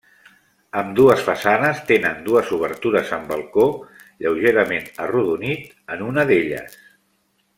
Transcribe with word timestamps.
Ambdues 0.79 1.19
façanes 1.27 1.81
tenen 1.91 2.23
dues 2.29 2.49
obertures 2.57 3.11
amb 3.19 3.29
balcó, 3.33 3.67
lleugerament 4.25 4.89
arrodonit 5.07 5.77
en 5.97 6.03
una 6.11 6.27
d'elles. 6.33 6.79